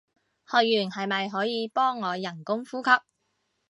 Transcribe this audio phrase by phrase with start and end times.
[0.49, 2.89] 學完係咪可以幫我人工呼吸